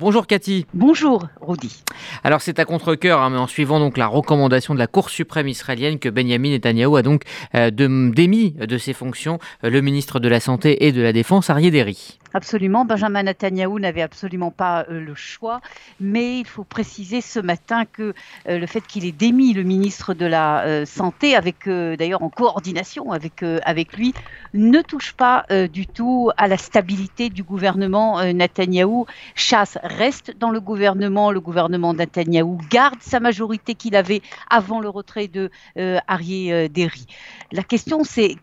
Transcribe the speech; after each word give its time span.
Bonjour 0.00 0.28
Cathy. 0.28 0.64
Bonjour 0.74 1.26
Rudy. 1.40 1.82
Alors 2.22 2.40
c'est 2.40 2.60
à 2.60 2.64
contre-coeur, 2.64 3.20
hein, 3.20 3.30
mais 3.30 3.38
en 3.38 3.48
suivant 3.48 3.80
donc 3.80 3.98
la 3.98 4.06
recommandation 4.06 4.72
de 4.72 4.78
la 4.78 4.86
Cour 4.86 5.10
suprême 5.10 5.48
israélienne 5.48 5.98
que 5.98 6.08
Benjamin 6.08 6.50
Netanyahu 6.50 6.96
a 6.98 7.02
donc 7.02 7.24
euh, 7.56 7.72
démis 7.72 8.52
de 8.52 8.78
ses 8.78 8.92
fonctions 8.92 9.40
euh, 9.64 9.70
le 9.70 9.80
ministre 9.80 10.20
de 10.20 10.28
la 10.28 10.38
Santé 10.38 10.86
et 10.86 10.92
de 10.92 11.02
la 11.02 11.12
Défense, 11.12 11.50
Arié 11.50 11.72
Deri. 11.72 12.20
Absolument, 12.32 12.84
Benjamin 12.84 13.24
Netanyahu 13.24 13.80
n'avait 13.80 14.02
absolument 14.02 14.52
pas 14.52 14.86
euh, 14.88 15.00
le 15.00 15.14
choix, 15.16 15.60
mais 15.98 16.38
il 16.38 16.46
faut 16.46 16.62
préciser 16.62 17.20
ce 17.20 17.40
matin 17.40 17.84
que 17.84 18.14
le 18.46 18.66
fait 18.66 18.82
qu'il 18.82 19.04
ait 19.04 19.12
démis 19.12 19.52
le 19.52 19.64
ministre 19.64 20.14
de 20.14 20.26
la 20.26 20.84
Santé, 20.84 21.34
avec 21.34 21.66
d'ailleurs 21.66 22.22
en 22.22 22.28
coordination 22.28 23.12
avec, 23.12 23.42
avec 23.64 23.96
lui, 23.96 24.12
ne 24.52 24.82
touche 24.82 25.14
pas 25.14 25.46
du 25.72 25.86
tout 25.86 26.30
à 26.36 26.48
la 26.48 26.58
stabilité 26.58 27.30
du 27.30 27.42
gouvernement 27.42 28.22
Netanyahu. 28.32 29.04
Chasse 29.34 29.78
reste 29.88 30.36
dans 30.38 30.50
le 30.50 30.60
gouvernement. 30.60 31.30
Le 31.30 31.40
gouvernement 31.40 31.94
Netanyahou 31.94 32.58
garde 32.70 33.00
sa 33.00 33.20
majorité 33.20 33.74
qu'il 33.74 33.96
avait 33.96 34.22
avant 34.50 34.80
le 34.80 34.88
retrait 34.88 35.28
de 35.28 35.50
euh, 35.78 35.98
euh 36.08 36.68
Derry. 36.68 37.06
La 37.52 37.62
question 37.62 38.04
c'est 38.04 38.36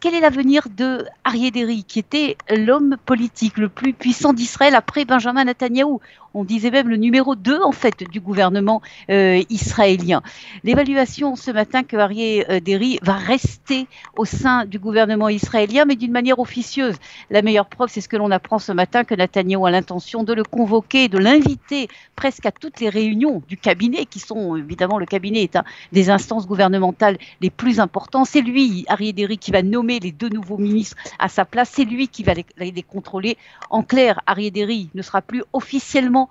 quel 0.00 0.14
est 0.14 0.20
l'avenir 0.20 0.68
de 0.76 1.04
Arié 1.24 1.50
Derry, 1.50 1.82
qui 1.82 1.98
était 1.98 2.36
l'homme 2.50 2.96
politique 3.04 3.58
le 3.58 3.68
plus 3.68 3.92
puissant 3.92 4.32
d'Israël 4.32 4.74
après 4.74 5.04
Benjamin 5.04 5.44
Netanyahou 5.44 6.00
on 6.36 6.44
disait 6.44 6.70
même 6.70 6.88
le 6.88 6.96
numéro 6.96 7.34
2 7.34 7.62
en 7.62 7.72
fait 7.72 8.04
du 8.10 8.20
gouvernement 8.20 8.82
euh, 9.10 9.42
israélien. 9.48 10.22
L'évaluation 10.64 11.34
ce 11.34 11.50
matin 11.50 11.82
que 11.82 11.96
Arié 11.96 12.44
euh, 12.50 12.60
Derry 12.60 12.98
va 13.02 13.14
rester 13.14 13.86
au 14.16 14.26
sein 14.26 14.66
du 14.66 14.78
gouvernement 14.78 15.30
israélien, 15.30 15.86
mais 15.86 15.96
d'une 15.96 16.12
manière 16.12 16.38
officieuse. 16.38 16.96
La 17.30 17.40
meilleure 17.40 17.66
preuve, 17.66 17.88
c'est 17.90 18.02
ce 18.02 18.08
que 18.08 18.18
l'on 18.18 18.30
apprend 18.30 18.58
ce 18.58 18.72
matin 18.72 19.02
que 19.04 19.14
Netanyahou 19.14 19.64
a 19.64 19.70
l'intention 19.70 20.24
de 20.24 20.34
le 20.34 20.42
convoquer, 20.42 20.85
de 20.94 21.18
l'inviter 21.18 21.88
presque 22.14 22.46
à 22.46 22.52
toutes 22.52 22.80
les 22.80 22.88
réunions 22.88 23.42
du 23.48 23.56
cabinet, 23.56 24.06
qui 24.06 24.20
sont 24.20 24.56
évidemment 24.56 24.98
le 24.98 25.06
cabinet 25.06 25.42
est 25.42 25.56
un 25.56 25.64
des 25.92 26.10
instances 26.10 26.46
gouvernementales 26.46 27.18
les 27.40 27.50
plus 27.50 27.80
importantes. 27.80 28.26
C'est 28.26 28.40
lui, 28.40 28.86
Derry, 29.14 29.38
qui 29.38 29.50
va 29.50 29.62
nommer 29.62 29.98
les 29.98 30.12
deux 30.12 30.28
nouveaux 30.28 30.58
ministres 30.58 30.96
à 31.18 31.28
sa 31.28 31.44
place. 31.44 31.70
C'est 31.72 31.84
lui 31.84 32.08
qui 32.08 32.22
va 32.22 32.34
les, 32.34 32.82
contrôler. 32.82 33.36
En 33.70 33.82
clair, 33.82 34.20
Derry 34.52 34.88
ne 34.94 35.02
sera 35.02 35.22
plus 35.22 35.42
officiellement 35.52 36.30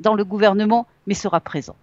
dans 0.00 0.14
le 0.14 0.24
gouvernement, 0.24 0.86
mais 1.06 1.14
sera 1.14 1.40
présent. 1.40 1.76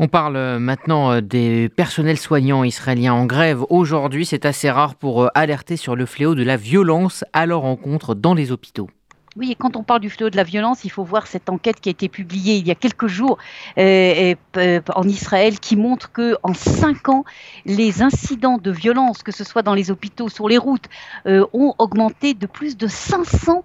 On 0.00 0.08
parle 0.08 0.36
euh, 0.36 0.58
maintenant 0.58 1.12
euh, 1.12 1.20
des 1.20 1.68
personnels 1.68 2.18
soignants 2.18 2.64
israéliens 2.64 3.14
en 3.14 3.26
grève. 3.26 3.64
Aujourd'hui, 3.70 4.26
c'est 4.26 4.44
assez 4.44 4.68
rare 4.68 4.96
pour 4.96 5.22
euh, 5.22 5.28
alerter 5.36 5.76
sur 5.76 5.94
le 5.94 6.04
fléau 6.04 6.34
de 6.34 6.42
la 6.42 6.56
violence 6.56 7.24
à 7.32 7.46
leur 7.46 7.64
encontre 7.64 8.16
dans 8.16 8.34
les 8.34 8.50
hôpitaux. 8.50 8.90
Oui, 9.36 9.50
et 9.50 9.56
quand 9.56 9.74
on 9.74 9.82
parle 9.82 9.98
du 9.98 10.10
fléau 10.10 10.30
de 10.30 10.36
la 10.36 10.44
violence, 10.44 10.84
il 10.84 10.90
faut 10.90 11.02
voir 11.02 11.26
cette 11.26 11.48
enquête 11.48 11.80
qui 11.80 11.88
a 11.88 11.90
été 11.90 12.08
publiée 12.08 12.54
il 12.54 12.68
y 12.68 12.70
a 12.70 12.76
quelques 12.76 13.08
jours 13.08 13.36
euh, 13.78 14.36
euh, 14.56 14.80
en 14.94 15.08
Israël 15.08 15.58
qui 15.58 15.74
montre 15.74 16.12
que 16.12 16.36
en 16.44 16.54
cinq 16.54 17.08
ans, 17.08 17.24
les 17.66 18.00
incidents 18.00 18.58
de 18.58 18.70
violence, 18.70 19.24
que 19.24 19.32
ce 19.32 19.42
soit 19.42 19.62
dans 19.62 19.74
les 19.74 19.90
hôpitaux, 19.90 20.28
sur 20.28 20.48
les 20.48 20.56
routes, 20.56 20.84
euh, 21.26 21.44
ont 21.52 21.74
augmenté 21.78 22.34
de 22.34 22.46
plus 22.46 22.76
de 22.76 22.86
500 22.86 23.64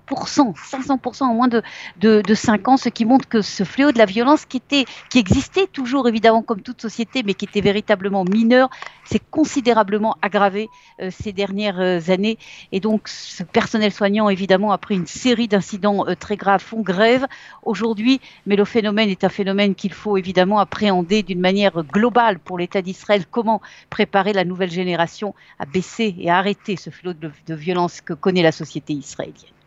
500 0.55 0.99
en 1.19 1.33
moins 1.35 1.47
de, 1.47 1.61
de, 1.97 2.23
de 2.25 2.33
cinq 2.33 2.67
ans, 2.67 2.77
ce 2.77 2.89
qui 2.89 3.05
montre 3.05 3.29
que 3.29 3.43
ce 3.43 3.63
fléau 3.63 3.91
de 3.91 3.99
la 3.99 4.05
violence 4.05 4.45
qui 4.45 4.57
était, 4.57 4.85
qui 5.11 5.19
existait 5.19 5.67
toujours 5.67 6.07
évidemment 6.07 6.41
comme 6.41 6.63
toute 6.63 6.81
société, 6.81 7.21
mais 7.21 7.35
qui 7.35 7.45
était 7.45 7.61
véritablement 7.61 8.23
mineur, 8.23 8.71
s'est 9.09 9.21
considérablement 9.31 10.17
aggravé 10.21 10.69
ces 11.09 11.31
dernières 11.33 12.09
années. 12.09 12.37
Et 12.71 12.79
donc, 12.79 13.07
ce 13.07 13.43
personnel 13.43 13.91
soignant 13.91 14.29
évidemment 14.29 14.71
a 14.71 14.77
pris 14.77 14.95
une 14.95 15.07
série 15.07 15.47
d 15.47 15.55
incidents 15.55 16.07
euh, 16.07 16.15
très 16.15 16.37
graves 16.37 16.61
font 16.61 16.81
grève 16.81 17.25
aujourd'hui, 17.63 18.21
mais 18.45 18.55
le 18.55 18.65
phénomène 18.65 19.09
est 19.09 19.23
un 19.23 19.29
phénomène 19.29 19.75
qu'il 19.75 19.93
faut 19.93 20.17
évidemment 20.17 20.59
appréhender 20.59 21.23
d'une 21.23 21.39
manière 21.39 21.83
globale 21.83 22.39
pour 22.39 22.57
l'État 22.57 22.81
d'Israël. 22.81 23.25
Comment 23.29 23.61
préparer 23.89 24.33
la 24.33 24.45
nouvelle 24.45 24.71
génération 24.71 25.35
à 25.59 25.65
baisser 25.65 26.15
et 26.17 26.29
à 26.29 26.37
arrêter 26.37 26.75
ce 26.75 26.89
flot 26.89 27.13
de 27.13 27.53
violence 27.53 28.01
que 28.01 28.13
connaît 28.13 28.43
la 28.43 28.51
société 28.51 28.93
israélienne? 28.93 29.58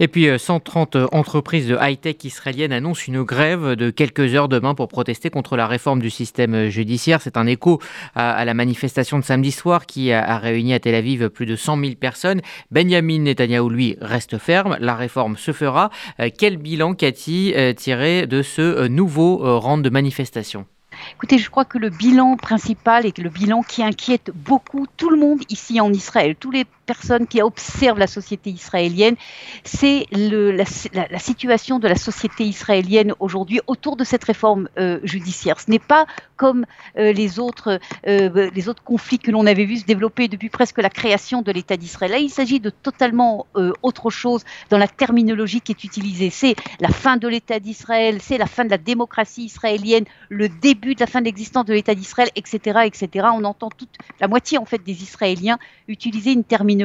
Et 0.00 0.08
puis 0.08 0.28
130 0.38 0.96
euh, 0.96 1.06
entreprises 1.12 1.68
de 1.68 1.76
high-tech 1.80 2.16
israéliennes 2.24 2.72
annoncent 2.72 3.04
une 3.06 3.22
grève 3.22 3.72
de 3.72 3.90
quelques 3.90 4.34
heures 4.34 4.48
demain 4.48 4.74
pour 4.74 4.88
protester 4.88 5.30
contre 5.30 5.56
la 5.56 5.66
réforme 5.66 6.00
du 6.00 6.10
système 6.10 6.54
euh, 6.54 6.70
judiciaire. 6.70 7.20
C'est 7.20 7.36
un 7.36 7.46
écho 7.46 7.80
à, 8.14 8.44
la 8.44 8.54
manifestation 8.54 9.18
de 9.18 9.24
samedi 9.24 9.52
soir 9.52 9.86
qui 9.86 10.12
a, 10.12 10.38
réuni 10.38 10.72
à 10.74 10.80
Tel 10.80 10.94
Aviv 10.94 11.28
plus 11.30 11.46
de 11.46 11.56
100 11.56 11.80
000 11.80 11.92
personnes. 11.94 12.40
Benjamin 12.70 13.20
Netanyahu, 13.20 13.70
lui, 13.70 13.96
reste 14.00 14.38
ferme. 14.38 14.76
La 14.80 14.94
réforme 14.94 15.36
se 15.36 15.52
fera. 15.52 15.90
Euh, 16.20 16.30
quel 16.36 16.56
bilan, 16.56 16.94
Cathy, 16.94 17.54
tiré 17.76 18.26
de 18.26 18.42
ce 18.42 18.86
nouveau 18.86 19.58
rang 19.58 19.78
de 19.78 19.90
manifestation? 19.90 20.66
Écoutez, 21.14 21.38
je 21.38 21.50
crois 21.50 21.64
que 21.64 21.78
le 21.78 21.90
bilan 21.90 22.36
principal 22.36 23.06
et 23.06 23.12
le 23.16 23.30
bilan 23.30 23.62
qui 23.62 23.82
inquiète 23.82 24.30
beaucoup 24.34 24.86
tout 24.96 25.10
le 25.10 25.18
monde 25.18 25.40
ici 25.48 25.80
en 25.80 25.92
Israël, 25.92 26.36
tous 26.38 26.50
les 26.50 26.64
personnes 26.88 27.26
qui 27.26 27.42
observent 27.42 27.98
la 27.98 28.06
société 28.06 28.48
israélienne, 28.48 29.16
c'est 29.62 30.06
la, 30.10 30.64
la, 31.10 31.18
situation 31.18 31.78
de 31.78 31.86
la 31.86 31.96
société 31.96 32.44
israélienne 32.44 33.12
aujourd'hui 33.20 33.60
autour 33.66 33.94
de 33.96 34.04
cette 34.04 34.24
réforme 34.24 34.70
euh, 34.78 34.98
judiciaire. 35.04 35.60
Ce 35.60 35.70
n'est 35.70 35.86
pas 35.94 36.06
comme 36.36 36.64
euh, 36.96 37.12
les, 37.12 37.38
autres, 37.38 37.78
euh, 38.06 38.50
les 38.54 38.68
autres 38.70 38.82
conflits 38.82 39.18
que 39.18 39.30
l'on 39.30 39.44
avait 39.44 39.66
vu 39.66 39.76
se 39.76 39.84
développer 39.84 40.28
depuis 40.28 40.48
presque 40.48 40.78
la 40.78 40.88
création 40.88 41.42
de 41.42 41.52
l'État 41.52 41.76
d'Israël. 41.76 42.12
Là, 42.12 42.18
il 42.18 42.30
s'agit 42.30 42.60
de 42.60 42.70
totalement 42.70 43.46
autre 43.82 44.08
chose 44.08 44.42
dans 44.70 44.78
la 44.78 44.88
terminologie 44.88 45.60
qui 45.60 45.72
est 45.72 45.84
utilisée. 45.84 46.30
C'est 46.30 46.54
la 46.80 46.88
fin 46.88 47.16
de 47.18 47.28
l'État 47.28 47.60
d'Israël, 47.60 48.18
c'est 48.22 48.38
la 48.38 48.46
fin 48.46 48.64
de 48.64 48.70
la 48.70 48.78
démocratie 48.78 49.44
israélienne, 49.44 50.04
le 50.30 50.48
début 50.48 50.94
de 50.94 51.00
la 51.00 51.06
fin 51.06 51.20
de 51.20 51.26
l'existence 51.26 51.66
de 51.66 51.74
l'État 51.74 51.94
d'Israël, 51.94 52.30
etc., 52.34 52.80
etc. 52.86 53.26
On 53.34 53.44
entend 53.44 53.68
toute 53.68 53.94
la 54.20 54.28
moitié 54.28 54.56
en 54.56 54.64
fait 54.64 54.82
des 54.82 55.02
Israéliens 55.02 55.58
utiliser 55.88 56.32
une 56.32 56.44
terminologie 56.44 56.77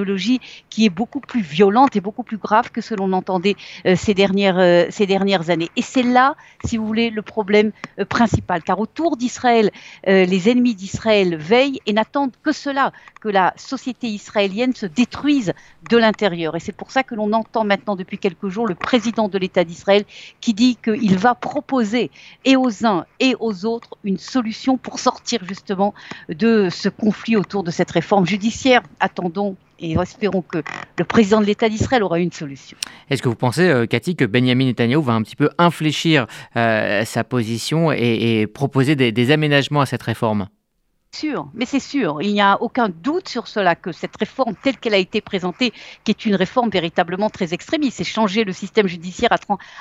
qui 0.69 0.85
est 0.85 0.89
beaucoup 0.89 1.19
plus 1.19 1.41
violente 1.41 1.95
et 1.95 2.01
beaucoup 2.01 2.23
plus 2.23 2.37
grave 2.37 2.71
que 2.71 2.81
ce 2.81 2.95
l'on 2.95 3.13
entendait 3.13 3.55
euh, 3.85 3.95
ces, 3.95 4.13
dernières, 4.13 4.59
euh, 4.59 4.85
ces 4.89 5.05
dernières 5.05 5.49
années. 5.49 5.69
Et 5.75 5.81
c'est 5.81 6.03
là, 6.03 6.35
si 6.65 6.77
vous 6.77 6.85
voulez, 6.85 7.09
le 7.09 7.21
problème 7.21 7.71
euh, 7.99 8.05
principal. 8.05 8.63
Car 8.63 8.79
autour 8.79 9.17
d'Israël, 9.17 9.71
les 10.05 10.49
ennemis 10.49 10.75
d'Israël 10.75 11.35
veillent 11.35 11.79
et 11.85 11.93
n'attendent 11.93 12.33
que 12.43 12.51
cela, 12.51 12.91
que 13.21 13.29
la 13.29 13.53
société 13.55 14.07
israélienne 14.07 14.73
se 14.73 14.85
détruise 14.85 15.53
de 15.89 15.97
l'intérieur. 15.97 16.55
Et 16.55 16.59
c'est 16.59 16.75
pour 16.75 16.91
ça 16.91 17.03
que 17.03 17.15
l'on 17.15 17.31
entend 17.33 17.63
maintenant 17.63 17.95
depuis 17.95 18.17
quelques 18.17 18.49
jours 18.49 18.67
le 18.67 18.75
président 18.75 19.27
de 19.27 19.37
l'État 19.37 19.63
d'Israël 19.63 20.05
qui 20.41 20.53
dit 20.53 20.77
qu'il 20.83 21.17
va 21.17 21.35
proposer 21.35 22.11
et 22.45 22.55
aux 22.55 22.85
uns 22.85 23.05
et 23.19 23.35
aux 23.39 23.65
autres 23.65 23.97
une 24.03 24.17
solution 24.17 24.77
pour 24.77 24.99
sortir 24.99 25.43
justement 25.45 25.93
de 26.29 26.69
ce 26.69 26.89
conflit 26.89 27.37
autour 27.37 27.63
de 27.63 27.71
cette 27.71 27.91
réforme 27.91 28.25
judiciaire. 28.25 28.81
Attendons 28.99 29.55
et 29.83 29.93
espérons 29.99 30.41
que 30.41 30.59
le 30.97 31.05
président 31.05 31.41
de 31.41 31.45
l'État 31.45 31.69
d'Israël 31.69 32.03
aura 32.03 32.19
une 32.19 32.31
solution. 32.31 32.77
Est-ce 33.09 33.21
que 33.21 33.29
vous 33.29 33.35
pensez, 33.35 33.67
euh, 33.67 33.85
Cathy, 33.85 34.15
que 34.15 34.25
Benjamin 34.25 34.65
Netanyahu 34.65 35.03
va 35.03 35.13
un 35.13 35.21
petit 35.21 35.35
peu 35.35 35.49
infléchir 35.57 36.25
euh, 36.55 37.03
sa 37.05 37.23
position 37.23 37.91
et, 37.91 38.47
proposer 38.47 38.95
des 38.95 39.31
aménagements 39.31 39.81
à 39.81 39.85
cette 39.85 40.03
réforme? 40.03 40.47
Sûr, 41.13 41.47
mais 41.53 41.65
c'est 41.65 41.79
sûr, 41.79 42.21
il 42.21 42.33
n'y 42.33 42.41
a 42.41 42.61
aucun 42.61 42.89
doute 42.89 43.27
sur 43.29 43.47
cela 43.47 43.75
que 43.75 43.91
cette 43.91 44.15
réforme 44.17 44.55
telle 44.55 44.77
qu'elle 44.77 44.93
a 44.93 44.97
été 44.97 45.21
présentée, 45.21 45.71
qui 46.03 46.11
est 46.11 46.25
une 46.25 46.35
réforme 46.35 46.69
véritablement 46.69 47.29
très 47.29 47.53
extrémiste, 47.53 47.97
c'est 47.97 48.03
changer 48.03 48.43
le 48.43 48.51
système 48.51 48.87
judiciaire 48.87 49.31
à, 49.31 49.37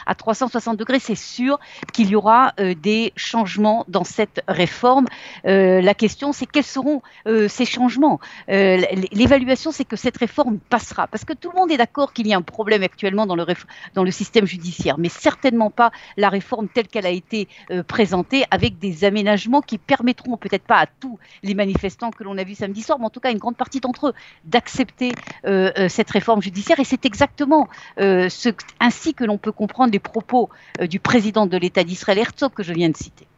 à 0.06 0.14
360 0.14 0.76
degrés, 0.76 0.98
c'est 0.98 1.14
sûr 1.14 1.58
qu'il 1.92 2.08
y 2.08 2.16
aura 2.16 2.52
euh, 2.60 2.74
des 2.74 3.12
changements 3.16 3.84
dans 3.88 4.04
cette 4.04 4.42
réforme. 4.46 5.06
Euh, 5.46 5.80
la 5.80 5.94
question, 5.94 6.32
c'est 6.32 6.46
quels 6.46 6.64
seront 6.64 7.02
euh, 7.26 7.48
ces 7.48 7.64
changements? 7.64 8.20
L'évaluation, 8.48 9.72
c'est 9.72 9.84
que 9.84 9.96
cette 9.96 10.16
réforme 10.18 10.58
passera, 10.58 11.06
parce 11.06 11.24
que 11.24 11.32
tout 11.32 11.50
le 11.50 11.58
monde 11.58 11.70
est 11.70 11.76
d'accord 11.76 12.12
qu'il 12.12 12.26
y 12.26 12.34
a 12.34 12.36
un 12.36 12.42
problème 12.42 12.82
actuellement 12.82 13.26
dans 13.26 13.36
le, 13.36 13.46
dans 13.94 14.04
le 14.04 14.10
système 14.10 14.46
judiciaire, 14.46 14.98
mais 14.98 15.08
certainement 15.08 15.70
pas 15.70 15.90
la 16.16 16.28
réforme 16.28 16.68
telle 16.68 16.88
qu'elle 16.88 17.06
a 17.06 17.10
été 17.10 17.48
présentée, 17.86 18.44
avec 18.50 18.78
des 18.78 19.04
aménagements 19.04 19.62
qui 19.62 19.78
permettront 19.78 20.36
peut-être 20.36 20.64
pas 20.64 20.76
à 20.76 20.86
tout 20.86 21.18
les 21.42 21.54
manifestants 21.54 22.10
que 22.10 22.24
l'on 22.24 22.38
a 22.38 22.44
vus 22.44 22.56
samedi 22.56 22.82
soir, 22.82 22.98
mais 22.98 23.06
en 23.06 23.10
tout 23.10 23.20
cas 23.20 23.30
une 23.30 23.38
grande 23.38 23.56
partie 23.56 23.80
d'entre 23.80 24.08
eux, 24.08 24.12
d'accepter 24.44 25.12
euh, 25.44 25.72
euh, 25.78 25.88
cette 25.88 26.10
réforme 26.10 26.42
judiciaire. 26.42 26.78
Et 26.80 26.84
c'est 26.84 27.04
exactement 27.04 27.68
euh, 28.00 28.28
ainsi 28.80 29.14
que 29.14 29.24
l'on 29.24 29.38
peut 29.38 29.52
comprendre 29.52 29.92
les 29.92 29.98
propos 29.98 30.50
du 30.80 31.00
président 31.00 31.46
de 31.46 31.56
l'État 31.56 31.84
d'Israël, 31.84 32.18
Herzog, 32.18 32.52
que 32.52 32.62
je 32.62 32.72
viens 32.72 32.90
de 32.90 32.96
citer. 32.96 33.26